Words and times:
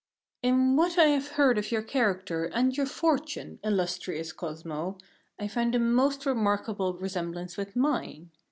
In 0.41 0.75
what 0.77 0.97
I 0.97 1.09
have 1.09 1.27
heard 1.33 1.59
of 1.59 1.71
your 1.71 1.83
character 1.83 2.45
and 2.45 2.75
your 2.75 2.87
fortune, 2.87 3.59
illustrious 3.63 4.31
Cosmo, 4.33 4.97
I 5.39 5.47
find 5.47 5.75
a 5.75 5.79
most 5.79 6.25
remarkable 6.25 6.95
resemblance 6.95 7.55
with 7.55 7.75
mine. 7.75 8.31